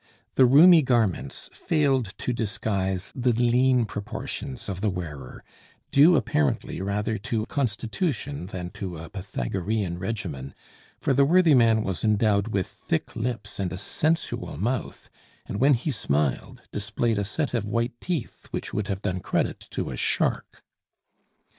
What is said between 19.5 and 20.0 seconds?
to a